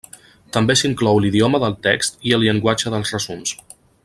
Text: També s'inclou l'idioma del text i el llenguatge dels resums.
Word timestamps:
També 0.55 0.75
s'inclou 0.79 1.21
l'idioma 1.25 1.61
del 1.65 1.77
text 1.89 2.19
i 2.31 2.35
el 2.39 2.47
llenguatge 2.49 2.97
dels 2.97 3.17
resums. 3.19 3.59